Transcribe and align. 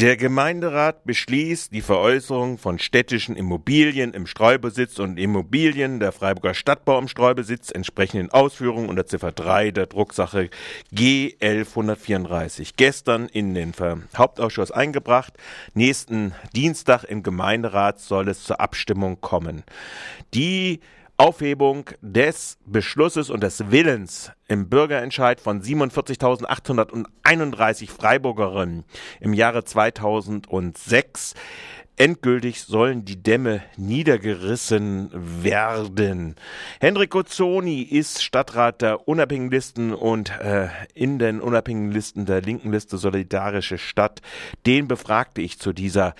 Der 0.00 0.16
Gemeinderat 0.16 1.02
beschließt 1.06 1.72
die 1.72 1.80
Veräußerung 1.80 2.56
von 2.56 2.78
städtischen 2.78 3.34
Immobilien 3.34 4.14
im 4.14 4.28
Streubesitz 4.28 5.00
und 5.00 5.18
Immobilien 5.18 5.98
der 5.98 6.12
Freiburger 6.12 6.54
Stadtbau 6.54 7.00
im 7.00 7.08
Streubesitz 7.08 7.72
entsprechenden 7.72 8.30
Ausführungen 8.30 8.90
unter 8.90 9.06
Ziffer 9.06 9.32
3 9.32 9.72
der 9.72 9.86
Drucksache 9.86 10.50
G 10.92 11.34
1134. 11.40 12.76
Gestern 12.76 13.26
in 13.26 13.54
den 13.54 13.72
Hauptausschuss 14.16 14.70
eingebracht. 14.70 15.32
Nächsten 15.74 16.32
Dienstag 16.54 17.02
im 17.02 17.24
Gemeinderat 17.24 17.98
soll 17.98 18.28
es 18.28 18.44
zur 18.44 18.60
Abstimmung 18.60 19.20
kommen. 19.20 19.64
Die 20.32 20.78
Aufhebung 21.20 21.90
des 22.00 22.58
Beschlusses 22.64 23.28
und 23.28 23.42
des 23.42 23.72
Willens 23.72 24.30
im 24.46 24.68
Bürgerentscheid 24.68 25.40
von 25.40 25.60
47.831 25.60 27.90
Freiburgerinnen 27.90 28.84
im 29.18 29.34
Jahre 29.34 29.64
2006 29.64 31.34
Endgültig 31.98 32.62
sollen 32.62 33.04
die 33.04 33.20
Dämme 33.20 33.60
niedergerissen 33.76 35.10
werden. 35.12 36.36
Hendrik 36.78 37.10
Gozzoni 37.10 37.82
ist 37.82 38.22
Stadtrat 38.22 38.82
der 38.82 39.08
Unabhängigen 39.08 39.50
Listen 39.50 39.92
und 39.92 40.30
äh, 40.38 40.68
in 40.94 41.18
den 41.18 41.40
Unabhängigen 41.40 41.90
Listen 41.90 42.24
der 42.24 42.40
linken 42.40 42.70
Liste 42.70 42.98
Solidarische 42.98 43.78
Stadt. 43.78 44.22
Den 44.64 44.86
befragte 44.86 45.40
ich 45.40 45.58
zu 45.58 45.72
dieser 45.72 46.14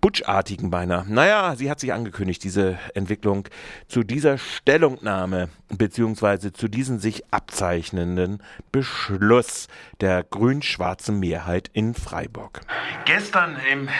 putschartigen 0.00 0.70
beinahe. 0.70 1.04
Naja, 1.08 1.56
sie 1.56 1.68
hat 1.68 1.80
sich 1.80 1.92
angekündigt, 1.92 2.44
diese 2.44 2.78
Entwicklung 2.94 3.48
zu 3.88 4.04
dieser 4.04 4.38
Stellungnahme 4.38 5.48
beziehungsweise 5.78 6.52
zu 6.52 6.68
diesem 6.68 6.98
sich 6.98 7.24
abzeichnenden 7.32 8.42
Beschluss 8.72 9.68
der 10.00 10.22
grün-schwarzen 10.22 11.18
Mehrheit 11.18 11.70
in 11.72 11.94
Freiburg. 11.94 12.60
Gestern 13.04 13.56
im 13.72 13.88
äh, 13.88 13.90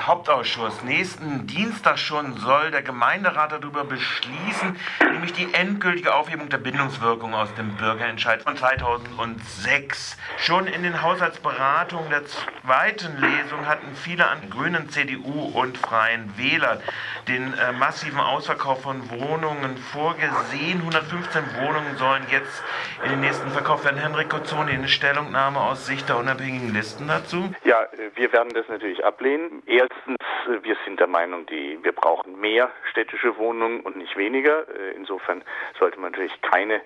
Hauptausschuss, 0.00 0.81
nächsten 0.84 1.46
Dienstag 1.46 1.98
schon, 1.98 2.36
soll 2.38 2.70
der 2.70 2.82
Gemeinderat 2.82 3.52
darüber 3.52 3.84
beschließen, 3.84 4.76
nämlich 5.12 5.32
die 5.32 5.52
endgültige 5.52 6.14
Aufhebung 6.14 6.48
der 6.48 6.58
Bindungswirkung 6.58 7.34
aus 7.34 7.54
dem 7.54 7.76
Bürgerentscheid 7.76 8.42
von 8.42 8.56
2006. 8.56 10.16
Schon 10.38 10.66
in 10.66 10.82
den 10.82 11.02
Haushaltsberatungen 11.02 12.10
der 12.10 12.24
zweiten 12.26 13.20
Lesung 13.20 13.66
hatten 13.66 13.94
viele 13.94 14.28
an 14.28 14.50
Grünen, 14.50 14.88
CDU 14.90 15.52
und 15.54 15.78
Freien 15.78 16.32
Wählern 16.36 16.80
den 17.28 17.54
äh, 17.54 17.72
massiven 17.72 18.20
Ausverkauf 18.20 18.82
von 18.82 19.10
Wohnungen 19.10 19.76
vorgesehen. 19.76 20.80
115 20.80 21.42
Wohnungen 21.60 21.96
sollen 21.96 22.24
jetzt 22.30 22.62
in 23.04 23.10
den 23.10 23.20
nächsten 23.20 23.50
verkauft 23.50 23.84
werden. 23.84 23.98
Henrik 23.98 24.30
Kozzoni, 24.30 24.72
eine 24.72 24.88
Stellungnahme 24.88 25.60
aus 25.60 25.86
Sicht 25.86 26.08
der 26.08 26.16
unabhängigen 26.18 26.72
Listen 26.72 27.08
dazu? 27.08 27.52
Ja, 27.64 27.82
äh, 27.82 28.10
wir 28.14 28.32
werden 28.32 28.52
das 28.54 28.68
natürlich 28.68 29.04
ablehnen. 29.04 29.62
Erstens, 29.66 30.16
äh, 30.48 30.62
wir 30.72 30.78
sind 30.86 31.00
der 31.00 31.06
Meinung, 31.06 31.44
die, 31.44 31.78
wir 31.82 31.92
brauchen 31.92 32.40
mehr 32.40 32.70
städtische 32.90 33.36
Wohnungen 33.36 33.80
und 33.80 33.96
nicht 33.96 34.16
weniger. 34.16 34.66
Äh, 34.68 34.92
insofern 34.96 35.44
sollte 35.78 36.00
man 36.00 36.12
natürlich 36.12 36.40
keine 36.40 36.80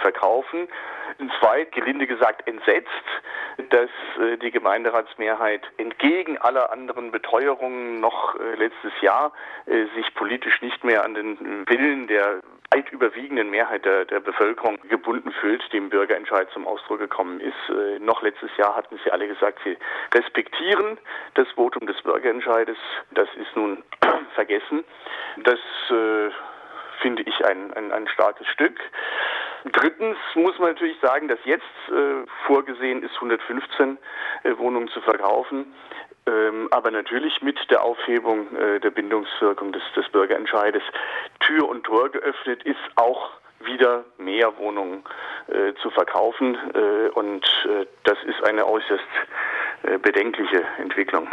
verkaufen. 0.00 0.68
Zweit, 1.40 1.72
gelinde 1.72 2.06
gesagt, 2.06 2.46
entsetzt, 2.46 2.88
dass 3.68 3.90
die 4.40 4.50
Gemeinderatsmehrheit 4.50 5.60
entgegen 5.76 6.38
aller 6.38 6.72
anderen 6.72 7.10
Beteuerungen 7.10 8.00
noch 8.00 8.34
letztes 8.56 8.92
Jahr 9.02 9.32
sich 9.66 10.14
politisch 10.14 10.62
nicht 10.62 10.84
mehr 10.84 11.04
an 11.04 11.14
den 11.14 11.66
Willen 11.68 12.06
der 12.06 12.40
weit 12.74 12.90
überwiegenden 12.90 13.50
Mehrheit 13.50 13.84
der, 13.84 14.04
der 14.04 14.20
Bevölkerung 14.20 14.78
gebunden 14.88 15.30
fühlt, 15.40 15.62
die 15.72 15.76
im 15.76 15.90
Bürgerentscheid 15.90 16.48
zum 16.52 16.66
Ausdruck 16.66 16.98
gekommen 16.98 17.40
ist. 17.40 17.54
Äh, 17.68 18.00
noch 18.00 18.22
letztes 18.22 18.50
Jahr 18.56 18.74
hatten 18.74 18.98
sie 19.04 19.10
alle 19.10 19.28
gesagt, 19.28 19.60
sie 19.64 19.76
respektieren 20.12 20.98
das 21.34 21.46
Votum 21.52 21.86
des 21.86 22.00
Bürgerentscheides. 22.02 22.76
Das 23.12 23.28
ist 23.36 23.54
nun 23.54 23.84
vergessen. 24.34 24.84
Das 25.44 25.60
äh, 25.90 26.30
finde 27.00 27.22
ich 27.22 27.44
ein, 27.44 27.72
ein, 27.74 27.92
ein 27.92 28.08
starkes 28.08 28.46
Stück. 28.48 28.80
Drittens 29.72 30.18
muss 30.34 30.58
man 30.58 30.70
natürlich 30.70 30.98
sagen, 31.00 31.28
dass 31.28 31.38
jetzt 31.44 31.62
äh, 31.88 32.26
vorgesehen 32.46 33.02
ist, 33.02 33.14
115 33.14 33.98
äh, 34.42 34.58
Wohnungen 34.58 34.88
zu 34.88 35.00
verkaufen. 35.00 35.72
Ähm, 36.26 36.68
aber 36.70 36.90
natürlich 36.90 37.42
mit 37.42 37.58
der 37.70 37.82
Aufhebung 37.82 38.56
äh, 38.56 38.80
der 38.80 38.90
Bindungswirkung 38.90 39.72
des, 39.72 39.82
des 39.94 40.08
Bürgerentscheides 40.08 40.82
Tür 41.46 41.68
und 41.68 41.84
Tor 41.84 42.10
geöffnet 42.10 42.62
ist, 42.64 42.80
auch 42.96 43.30
wieder 43.60 44.04
mehr 44.18 44.56
Wohnungen 44.58 45.04
äh, 45.48 45.74
zu 45.82 45.90
verkaufen. 45.90 46.56
Äh, 46.74 47.08
und 47.10 47.44
äh, 47.66 47.86
das 48.04 48.18
ist 48.24 48.42
eine 48.44 48.66
äußerst 48.66 49.04
bedenkliche 50.02 50.64
Entwicklung. 50.78 51.28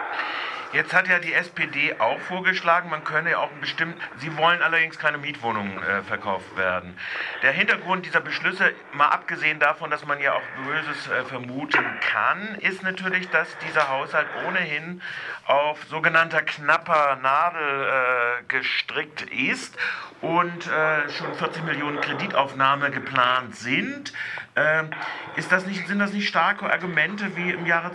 Jetzt 0.74 0.94
hat 0.94 1.10
ja 1.10 1.20
die 1.20 1.34
SPD 1.34 1.96
auch 2.00 2.20
vorgeschlagen, 2.22 2.90
man 2.90 3.04
könne 3.04 3.32
ja 3.32 3.40
auch 3.40 3.52
bestimmt, 3.60 3.98
sie 4.20 4.38
wollen 4.38 4.62
allerdings 4.62 4.98
keine 4.98 5.18
Mietwohnungen 5.18 5.84
äh, 5.84 6.02
verkauft 6.04 6.56
werden. 6.56 6.96
Der 7.44 7.52
Hintergrund 7.52 8.06
dieser 8.06 8.22
Beschlüsse, 8.22 8.74
mal 8.94 9.10
abgesehen 9.10 9.60
davon, 9.60 9.92
dass 9.92 10.06
man 10.06 10.22
ja 10.22 10.32
auch 10.32 10.42
Böses 10.66 11.10
äh, 11.10 11.26
vermuten 11.26 11.84
kann, 12.00 12.56
ist 12.62 12.84
natürlich, 12.84 13.30
dass 13.32 13.50
dieser 13.68 13.90
Haushalt 13.90 14.28
ohnehin 14.48 15.02
auf 15.46 15.84
sogenannter 15.90 16.42
knapper 16.42 17.18
Nadel 17.22 17.84
äh, 17.84 18.44
gestrickt 18.48 19.24
ist 19.24 19.78
und 20.22 20.68
äh, 20.68 21.10
schon 21.10 21.34
40 21.34 21.64
Millionen 21.64 22.00
Kreditaufnahme 22.00 22.92
geplant 22.92 23.56
sind. 23.56 24.14
Ähm, 24.56 24.90
ist 25.36 25.52
das 25.52 25.66
nicht, 25.66 25.88
sind 25.88 26.00
das 26.00 26.14
nicht 26.14 26.28
starke 26.28 26.70
Argumente 26.70 27.36
wie 27.36 27.52
im 27.52 27.66
Jahre 27.66 27.94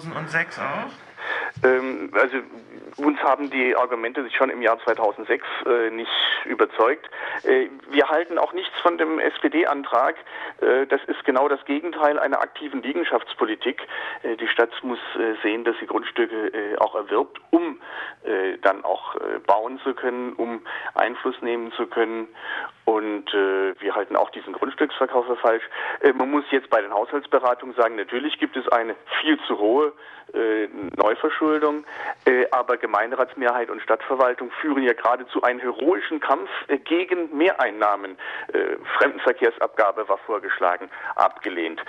2006 0.00 0.58
auch? 0.58 1.64
Ähm, 1.64 2.10
also 2.12 2.38
uns 2.96 3.18
haben 3.22 3.50
die 3.50 3.76
Argumente 3.76 4.22
sich 4.24 4.34
schon 4.34 4.50
im 4.50 4.62
Jahr 4.62 4.78
2006 4.80 5.44
äh, 5.66 5.90
nicht 5.90 6.10
überzeugt. 6.44 7.08
Äh, 7.44 7.68
wir 7.90 8.08
halten 8.08 8.38
auch 8.38 8.52
nichts 8.52 8.76
von 8.80 8.98
dem 8.98 9.18
SPD-Antrag. 9.18 10.16
Äh, 10.60 10.86
das 10.86 11.00
ist 11.06 11.24
genau 11.24 11.48
das 11.48 11.64
Gegenteil 11.64 12.18
einer 12.18 12.40
aktiven 12.40 12.82
Liegenschaftspolitik. 12.82 13.82
Äh, 14.22 14.36
die 14.36 14.48
Stadt 14.48 14.70
muss 14.82 14.98
äh, 15.16 15.34
sehen, 15.42 15.64
dass 15.64 15.76
sie 15.78 15.86
Grundstücke 15.86 16.48
äh, 16.48 16.76
auch 16.78 16.94
erwirbt, 16.94 17.40
um 17.50 17.80
dann 18.62 18.84
auch 18.84 19.16
bauen 19.46 19.80
zu 19.84 19.94
können, 19.94 20.32
um 20.34 20.60
Einfluss 20.94 21.40
nehmen 21.40 21.72
zu 21.72 21.86
können. 21.86 22.26
Und 22.88 23.32
wir 23.32 23.94
halten 23.94 24.16
auch 24.16 24.30
diesen 24.30 24.54
Grundstücksverkauf 24.54 25.26
für 25.26 25.36
falsch. 25.36 25.62
man 26.14 26.30
muss 26.30 26.44
jetzt 26.50 26.70
bei 26.70 26.80
den 26.80 26.92
Haushaltsberatungen 26.92 27.74
sagen, 27.76 27.96
natürlich 27.96 28.38
gibt 28.38 28.56
es 28.56 28.66
eine 28.68 28.94
viel 29.20 29.38
zu 29.46 29.58
hohe 29.58 29.92
Neuverschuldung, 30.96 31.84
aber 32.50 32.76
Gemeinderatsmehrheit 32.76 33.70
und 33.70 33.80
Stadtverwaltung 33.82 34.50
führen 34.60 34.82
ja 34.82 34.92
geradezu 34.92 35.42
einen 35.42 35.60
heroischen 35.60 36.20
Kampf 36.20 36.50
äh, 36.68 36.78
gegen 36.78 37.36
Mehreinnahmen. 37.36 38.18
Äh, 38.52 38.76
Fremdenverkehrsabgabe 38.98 40.08
war 40.08 40.18
vorgeschlagen, 40.18 40.90
abgelehnt. 41.16 41.80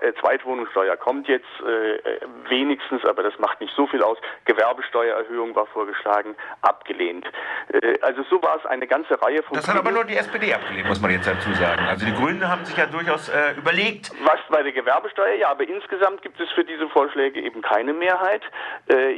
Äh, 0.00 0.12
Zweitwohnungssteuer 0.20 0.96
kommt 0.96 1.28
jetzt 1.28 1.46
äh, 1.66 1.96
äh, 1.96 2.20
wenigstens, 2.48 3.04
aber 3.04 3.22
das 3.22 3.38
macht 3.38 3.60
nicht 3.60 3.74
so 3.76 3.86
viel 3.86 4.02
aus. 4.02 4.18
Gewerbesteuererhöhung 4.44 5.54
war 5.54 5.66
vorgeschlagen, 5.66 6.34
abgelehnt. 6.62 7.26
Äh, 7.68 7.98
also 8.00 8.22
so 8.30 8.42
war 8.42 8.56
es 8.56 8.66
eine 8.66 8.86
ganze 8.86 9.20
Reihe 9.20 9.42
von. 9.42 9.56
Das 9.56 9.68
hat 9.68 9.76
aber 9.76 9.90
nur 9.90 10.04
die 10.04 10.16
SPD 10.34 10.52
abgelehnt, 10.52 10.88
muss 10.88 11.00
man 11.00 11.12
jetzt 11.12 11.28
dazu 11.28 11.52
sagen. 11.54 11.86
Also 11.86 12.06
die 12.06 12.12
Grünen 12.12 12.48
haben 12.48 12.64
sich 12.64 12.76
ja 12.76 12.86
durchaus 12.86 13.30
überlegt. 13.56 14.10
Was 14.24 14.40
bei 14.48 14.62
der 14.64 14.72
Gewerbesteuer, 14.72 15.34
ja, 15.34 15.50
aber 15.50 15.62
insgesamt 15.68 16.22
gibt 16.22 16.40
es 16.40 16.50
für 16.50 16.64
diese 16.64 16.88
Vorschläge 16.88 17.40
eben 17.40 17.62
keine 17.62 17.92
Mehrheit. 17.92 18.42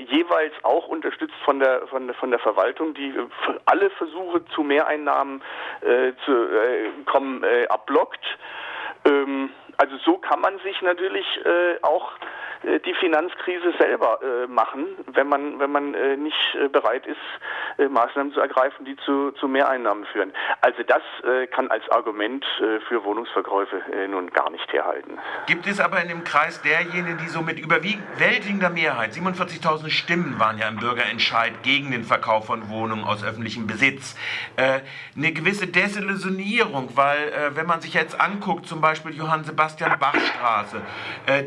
jeweils 0.09 0.53
auch 0.63 0.89
unter 0.89 1.07
unterstützt 1.07 1.37
von 1.45 1.61
der, 1.61 1.87
von, 1.87 2.13
von 2.15 2.31
der 2.31 2.41
Verwaltung, 2.41 2.95
die 2.95 3.15
alle 3.67 3.91
Versuche 3.91 4.45
zu 4.47 4.63
Mehreinnahmen 4.63 5.43
äh, 5.83 6.13
zu 6.25 6.33
äh, 6.33 6.91
kommen 7.05 7.45
äh, 7.45 7.67
abblockt. 7.69 8.25
Ähm, 9.05 9.51
also 9.77 9.97
so 10.05 10.19
kann 10.19 10.41
man 10.41 10.59
sich 10.61 10.81
natürlich 10.83 11.27
äh, 11.45 11.81
auch 11.83 12.13
äh, 12.65 12.81
die 12.81 12.95
Finanzkrise 12.95 13.73
selber 13.79 14.19
äh, 14.23 14.47
machen, 14.47 14.87
wenn 15.07 15.29
man, 15.29 15.61
wenn 15.61 15.71
man 15.71 15.95
äh, 15.95 16.17
nicht 16.17 16.55
äh, 16.55 16.69
bereit 16.69 17.07
ist, 17.07 17.17
äh, 17.79 17.89
Maßnahmen 17.89 18.33
zu 18.33 18.41
ergreifen, 18.41 18.85
die 18.85 18.97
zu, 19.05 19.33
zu 19.33 19.49
Mehreinnahmen 19.49 20.05
führen. 20.07 20.33
Also 20.61 20.83
das 20.83 21.03
äh, 21.25 21.47
kann 21.47 21.69
als 21.69 21.89
Argument 21.91 22.45
für 22.89 23.05
Wohnungsverkäufe 23.05 23.83
nun 24.09 24.31
gar 24.31 24.51
nicht 24.51 24.73
herhalten. 24.73 25.19
Gibt 25.47 25.67
es 25.67 25.81
aber 25.81 26.01
in 26.03 26.09
dem 26.09 26.25
Kreis 26.25 26.61
derjenigen, 26.63 27.19
die 27.19 27.29
so 27.29 27.43
mit 27.43 27.59
überwältigender 27.59 28.71
Mehrheit, 28.71 29.13
47.000 29.13 29.91
Stimmen 29.91 30.39
waren 30.39 30.59
ja 30.59 30.69
im 30.69 30.77
Bürgerentscheid 30.77 31.63
gegen 31.63 31.91
den 31.91 32.05
Verkauf 32.05 32.47
von 32.47 32.69
Wohnungen 32.69 33.05
aus 33.05 33.25
öffentlichem 33.25 33.67
Besitz, 33.67 34.17
eine 34.57 35.33
gewisse 35.33 35.67
Desillusionierung, 35.67 36.97
weil 36.97 37.33
wenn 37.55 37.67
man 37.67 37.81
sich 37.81 37.95
jetzt 37.95 38.21
anguckt, 38.21 38.67
zum 38.67 38.81
Beispiel 38.81 39.15
Johann 39.15 39.45
Sebastian 39.45 39.99
Bach 39.99 40.15
Straße, 40.15 40.81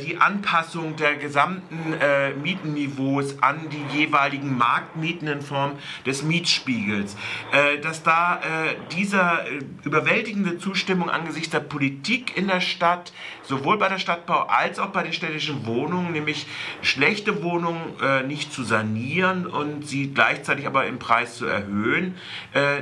die 0.01 0.17
Anpassung 0.17 0.95
der 0.95 1.15
gesamten 1.15 1.93
äh, 2.01 2.31
Mietenniveaus 2.33 3.41
an 3.41 3.69
die 3.69 3.97
jeweiligen 3.97 4.57
Marktmieten 4.57 5.27
in 5.27 5.41
Form 5.41 5.73
des 6.05 6.18
Mietspiegels. 6.23 7.15
Äh, 7.51 7.79
dass 7.79 8.03
da 8.03 8.37
äh, 8.37 8.75
dieser 8.95 9.45
äh, 9.47 9.59
überwältigende 9.83 10.57
Zustimmung 10.57 11.09
angesichts 11.09 11.49
der 11.49 11.59
Politik 11.59 12.37
in 12.37 12.47
der 12.47 12.61
Stadt, 12.61 13.11
sowohl 13.43 13.77
bei 13.77 13.89
der 13.89 13.99
Stadtbau 13.99 14.45
als 14.47 14.79
auch 14.79 14.89
bei 14.89 15.03
den 15.03 15.13
städtischen 15.13 15.65
Wohnungen, 15.65 16.11
nämlich 16.11 16.45
schlechte 16.81 17.43
Wohnungen 17.43 17.95
nicht 18.27 18.51
zu 18.53 18.63
sanieren 18.63 19.47
und 19.47 19.87
sie 19.87 20.13
gleichzeitig 20.13 20.67
aber 20.67 20.85
im 20.85 20.99
Preis 20.99 21.37
zu 21.37 21.45
erhöhen, 21.45 22.15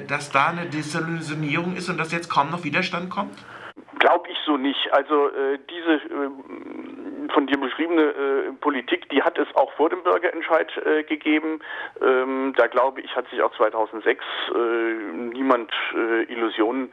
dass 0.07 0.31
da 0.31 0.47
eine 0.47 0.65
Desillusionierung 0.65 1.75
ist 1.75 1.89
und 1.89 1.97
dass 1.97 2.11
jetzt 2.11 2.29
kaum 2.29 2.51
noch 2.51 2.63
Widerstand 2.63 3.09
kommt? 3.09 3.33
Glaube 3.99 4.29
ich 4.29 4.37
so 4.45 4.57
nicht. 4.57 4.91
Also 4.91 5.27
äh, 5.29 5.59
diese 5.69 5.93
äh, 5.93 6.29
von 7.33 7.47
dir 7.47 7.59
beschriebene 7.59 8.01
äh, 8.01 8.51
Politik, 8.59 9.09
die 9.09 9.21
hat 9.21 9.37
es 9.37 9.47
auch 9.55 9.71
vor 9.73 9.89
dem 9.89 10.03
Bürgerentscheid 10.03 10.71
äh, 10.85 11.03
gegeben. 11.03 11.59
Ähm, 12.01 12.53
da 12.57 12.67
glaube 12.67 13.01
ich, 13.01 13.15
hat 13.15 13.27
sich 13.29 13.41
auch 13.41 13.55
2006 13.55 14.23
äh, 14.23 14.57
niemand 15.33 15.71
äh, 15.93 16.23
Illusionen 16.23 16.91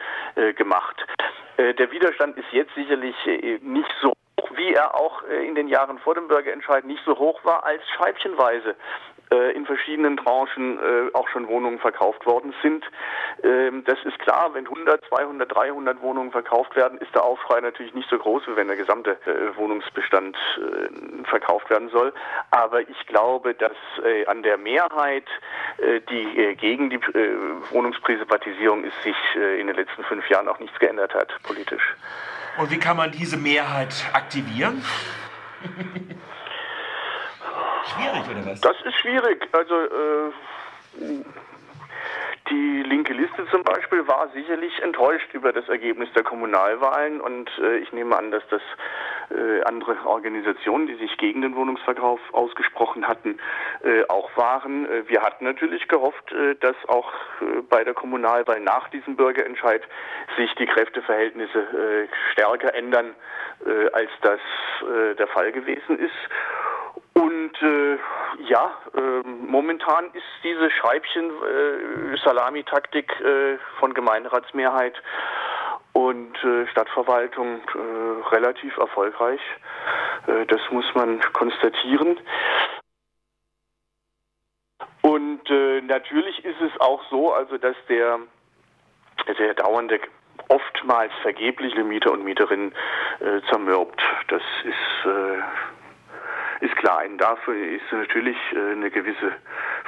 gemacht. 0.56 0.96
der 1.56 1.90
Widerstand 1.92 2.36
ist 2.36 2.50
jetzt 2.52 2.74
sicherlich 2.74 3.14
nicht 3.62 3.90
so 4.00 4.12
wie 4.56 4.72
er 4.72 4.94
auch 4.94 5.22
in 5.22 5.54
den 5.54 5.68
Jahren 5.68 5.98
vor 5.98 6.14
dem 6.14 6.28
Bürgerentscheid 6.28 6.84
nicht 6.84 7.02
so 7.04 7.16
hoch 7.18 7.44
war, 7.44 7.64
als 7.64 7.82
scheibchenweise 7.96 8.70
äh, 8.70 8.74
in 9.54 9.66
verschiedenen 9.66 10.16
Branchen 10.16 10.78
äh, 10.78 11.14
auch 11.14 11.28
schon 11.28 11.48
Wohnungen 11.48 11.78
verkauft 11.78 12.26
worden 12.26 12.54
sind. 12.62 12.84
Ähm, 13.42 13.84
das 13.84 13.98
ist 14.04 14.18
klar, 14.18 14.50
wenn 14.54 14.66
100, 14.66 15.04
200, 15.08 15.54
300 15.54 16.00
Wohnungen 16.02 16.30
verkauft 16.32 16.76
werden, 16.76 16.98
ist 16.98 17.14
der 17.14 17.24
Aufschrei 17.24 17.60
natürlich 17.60 17.94
nicht 17.94 18.08
so 18.08 18.18
groß, 18.18 18.46
wie 18.46 18.56
wenn 18.56 18.68
der 18.68 18.76
gesamte 18.76 19.12
äh, 19.26 19.56
Wohnungsbestand 19.56 20.36
verkauft 21.24 21.70
werden 21.70 21.88
soll. 21.90 22.12
Aber 22.50 22.80
ich 22.80 23.06
glaube, 23.06 23.54
dass 23.54 23.72
an 24.26 24.42
der 24.42 24.56
Mehrheit, 24.56 25.26
die 26.10 26.56
gegen 26.56 26.90
die 26.90 27.00
Wohnungsprivatisierung 27.70 28.84
ist, 28.84 29.02
sich 29.02 29.16
in 29.34 29.66
den 29.66 29.76
letzten 29.76 30.02
fünf 30.04 30.28
Jahren 30.28 30.48
auch 30.48 30.58
nichts 30.58 30.78
geändert 30.78 31.14
hat, 31.14 31.34
politisch. 31.42 31.94
Und 32.58 32.70
wie 32.70 32.78
kann 32.78 32.96
man 32.96 33.10
diese 33.10 33.36
Mehrheit 33.36 33.94
aktivieren? 34.12 34.84
Schwierig, 37.92 38.22
oder 38.30 38.46
was? 38.52 38.60
Das 38.60 38.76
ist 38.84 38.94
schwierig. 38.96 39.48
Also, 39.52 39.74
äh, 39.74 40.32
die 42.50 42.82
linke 42.82 43.14
Liste 43.14 43.46
zum 43.50 43.62
Beispiel 43.62 44.06
war 44.06 44.28
sicherlich 44.34 44.82
enttäuscht 44.82 45.32
über 45.32 45.52
das 45.52 45.66
Ergebnis 45.68 46.12
der 46.14 46.24
Kommunalwahlen 46.24 47.20
und 47.22 47.50
äh, 47.58 47.78
ich 47.78 47.90
nehme 47.92 48.16
an, 48.16 48.30
dass 48.30 48.42
das 48.50 48.60
äh, 49.30 49.62
andere 49.62 49.96
Organisationen, 50.04 50.86
die 50.86 50.96
sich 50.96 51.16
gegen 51.16 51.40
den 51.40 51.56
Wohnungsverkauf 51.56 52.20
ausgesprochen 52.32 53.08
hatten, 53.08 53.38
äh, 53.82 54.04
auch 54.08 54.36
waren. 54.36 54.84
Äh, 54.84 55.08
wir 55.08 55.22
hatten 55.22 55.44
natürlich 55.44 55.88
gehofft, 55.88 56.32
äh, 56.32 56.54
dass 56.56 56.76
auch 56.86 57.10
äh, 57.40 57.62
bei 57.68 57.82
der 57.82 57.94
Kommunalwahl 57.94 58.60
nach 58.60 58.88
diesem 58.90 59.16
Bürgerentscheid 59.16 59.82
sich 60.36 60.54
die 60.56 60.66
Kräfteverhältnisse 60.66 62.08
stärker 62.32 62.74
ändern, 62.74 63.14
als 63.92 64.10
das 64.22 64.40
der 65.18 65.26
Fall 65.28 65.52
gewesen 65.52 65.98
ist. 65.98 66.12
Und 67.14 67.52
äh, 67.62 67.96
ja, 68.48 68.76
äh, 68.96 69.22
momentan 69.26 70.06
ist 70.12 70.26
diese 70.42 70.70
Scheibchen-Salamitaktik 70.70 73.10
äh, 73.20 73.58
von 73.78 73.94
Gemeinderatsmehrheit 73.94 75.00
und 75.92 76.36
äh, 76.42 76.66
Stadtverwaltung 76.66 77.60
äh, 77.60 78.22
relativ 78.34 78.76
erfolgreich. 78.76 79.40
Äh, 80.26 80.44
das 80.46 80.60
muss 80.70 80.92
man 80.94 81.20
konstatieren. 81.32 82.18
Und 85.02 85.48
äh, 85.48 85.82
natürlich 85.82 86.44
ist 86.44 86.60
es 86.60 86.72
auch 86.80 87.04
so, 87.10 87.32
also 87.32 87.58
dass 87.58 87.76
der, 87.88 88.18
der 89.38 89.54
dauernde 89.54 90.00
oftmals 90.48 91.12
vergebliche 91.22 91.84
Mieter 91.84 92.10
und 92.10 92.24
Mieterinnen 92.24 92.74
äh, 93.20 93.40
zermürbt. 93.48 94.02
Das 94.28 94.42
ist 94.64 95.06
äh, 95.06 95.40
ist 96.64 96.76
klar. 96.76 97.04
Und 97.04 97.18
dafür 97.18 97.54
ist 97.54 97.92
natürlich 97.92 98.36
äh, 98.52 98.72
eine 98.72 98.90
gewisse 98.90 99.32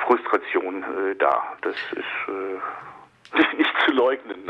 Frustration 0.06 0.82
äh, 0.82 1.17
da. 1.17 1.43
Das 1.62 1.76
ist 1.93 2.28
äh, 2.28 3.56
nicht 3.56 3.73
zu 3.84 3.93
leugnen. 3.93 4.43
Ne? 4.43 4.44